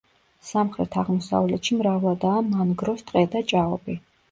სამხრეთ-აღმოსავლეთში 0.45 1.77
მრავლადაა 1.83 2.41
მანგროს 2.49 3.07
ტყე 3.13 3.25
და 3.37 3.45
ჭაობი. 3.55 4.01